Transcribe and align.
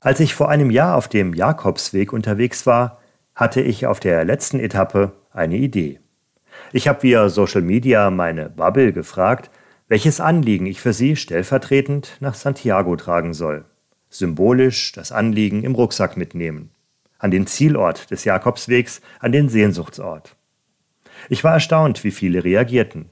Als 0.00 0.20
ich 0.20 0.34
vor 0.34 0.48
einem 0.48 0.70
Jahr 0.70 0.96
auf 0.96 1.08
dem 1.08 1.34
Jakobsweg 1.34 2.12
unterwegs 2.12 2.66
war, 2.66 3.00
hatte 3.34 3.60
ich 3.60 3.86
auf 3.86 3.98
der 3.98 4.24
letzten 4.24 4.60
Etappe 4.60 5.12
eine 5.32 5.56
Idee. 5.56 5.98
Ich 6.72 6.86
habe 6.86 7.02
via 7.02 7.28
Social 7.28 7.62
Media 7.62 8.08
meine 8.10 8.48
Bubble 8.48 8.92
gefragt, 8.92 9.50
welches 9.88 10.20
Anliegen 10.20 10.66
ich 10.66 10.80
für 10.80 10.92
sie 10.92 11.16
stellvertretend 11.16 12.16
nach 12.20 12.34
Santiago 12.34 12.94
tragen 12.94 13.34
soll. 13.34 13.64
Symbolisch 14.08 14.92
das 14.92 15.10
Anliegen 15.10 15.64
im 15.64 15.74
Rucksack 15.74 16.16
mitnehmen. 16.16 16.70
An 17.18 17.32
den 17.32 17.48
Zielort 17.48 18.12
des 18.12 18.24
Jakobswegs, 18.24 19.00
an 19.18 19.32
den 19.32 19.48
Sehnsuchtsort. 19.48 20.36
Ich 21.28 21.42
war 21.42 21.54
erstaunt, 21.54 22.04
wie 22.04 22.12
viele 22.12 22.44
reagierten. 22.44 23.10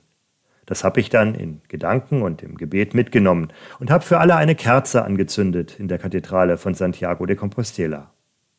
Das 0.67 0.83
habe 0.83 1.01
ich 1.01 1.09
dann 1.09 1.35
in 1.35 1.63
Gedanken 1.69 2.23
und 2.23 2.43
im 2.43 2.57
Gebet 2.57 2.93
mitgenommen 2.93 3.53
und 3.79 3.91
habe 3.91 4.05
für 4.05 4.19
alle 4.19 4.37
eine 4.37 4.57
Kerze 4.57 5.05
angezündet 5.05 5.79
in 5.79 5.89
der 5.89 5.99
Kathedrale 5.99 6.59
von 6.59 6.75
Santiago 6.75 7.25
de 7.25 7.37
Compostela. 7.37 8.11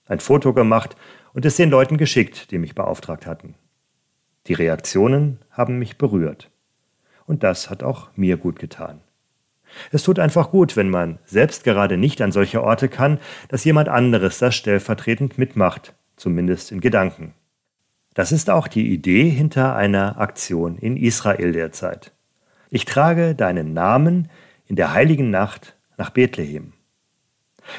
Ein 0.05 0.21
Foto 0.21 0.53
gemacht 0.53 0.95
und 1.33 1.45
es 1.45 1.57
den 1.57 1.69
Leuten 1.69 1.97
geschickt, 1.97 2.51
die 2.51 2.57
mich 2.57 2.75
beauftragt 2.75 3.25
hatten. 3.25 3.55
Die 4.47 4.53
Reaktionen 4.53 5.39
haben 5.51 5.77
mich 5.77 5.97
berührt. 5.97 6.49
Und 7.25 7.43
das 7.43 7.69
hat 7.69 7.83
auch 7.83 8.07
mir 8.15 8.37
gut 8.37 8.57
getan. 8.57 9.01
Es 9.91 10.03
tut 10.03 10.17
einfach 10.17 10.49
gut, 10.49 10.77
wenn 10.77 10.89
man 10.89 11.19
selbst 11.25 11.65
gerade 11.65 11.97
nicht 11.97 12.21
an 12.21 12.31
solche 12.31 12.63
Orte 12.63 12.87
kann, 12.87 13.19
dass 13.49 13.65
jemand 13.65 13.89
anderes 13.89 14.39
das 14.39 14.55
stellvertretend 14.55 15.37
mitmacht, 15.37 15.93
zumindest 16.15 16.71
in 16.71 16.79
Gedanken. 16.79 17.33
Das 18.17 18.31
ist 18.31 18.49
auch 18.49 18.67
die 18.67 18.91
Idee 18.91 19.29
hinter 19.29 19.75
einer 19.75 20.19
Aktion 20.19 20.79
in 20.79 20.97
Israel 20.97 21.51
derzeit. 21.51 22.13
Ich 22.71 22.85
trage 22.85 23.35
deinen 23.35 23.73
Namen 23.73 24.29
in 24.65 24.75
der 24.75 24.91
heiligen 24.91 25.29
Nacht 25.29 25.75
nach 25.99 26.09
Bethlehem. 26.09 26.73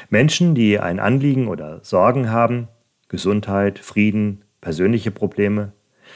Menschen, 0.09 0.55
die 0.55 0.79
ein 0.79 1.01
Anliegen 1.01 1.49
oder 1.49 1.81
Sorgen 1.83 2.31
haben, 2.31 2.69
Gesundheit, 3.09 3.79
Frieden, 3.79 4.45
persönliche 4.61 5.11
Probleme, 5.11 5.73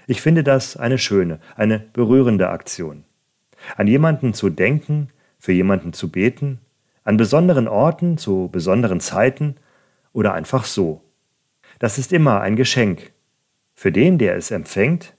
Ich 0.06 0.22
finde 0.22 0.46
das 0.46 0.78
eine 0.78 0.98
schöne, 0.98 1.42
eine 1.58 1.80
berührende 1.80 2.50
Aktion. 2.50 3.04
An 3.76 3.88
jemanden 3.88 4.34
zu 4.34 4.50
denken, 4.50 5.10
für 5.38 5.52
jemanden 5.52 5.92
zu 5.92 6.10
beten, 6.10 6.62
an 7.04 7.18
besonderen 7.18 7.68
Orten, 7.68 8.18
zu 8.18 8.48
besonderen 8.50 9.02
Zeiten 9.02 9.58
oder 10.14 10.34
einfach 10.34 10.64
so. 10.64 11.04
Das 11.80 11.98
ist 11.98 12.14
immer 12.14 12.40
ein 12.40 12.56
Geschenk. 12.56 13.12
Für 13.74 13.92
den, 13.92 14.18
der 14.18 14.38
es 14.38 14.50
empfängt, 14.50 15.14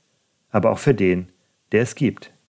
aber 0.51 0.71
auch 0.71 0.79
für 0.79 0.95
den, 0.95 1.29
der 1.71 1.83
es 1.83 1.95
gibt. 1.95 2.33